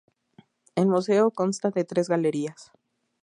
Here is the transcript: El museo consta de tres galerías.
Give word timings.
El 0.73 0.87
museo 0.87 1.29
consta 1.29 1.69
de 1.69 1.83
tres 1.83 2.09
galerías. 2.09 2.71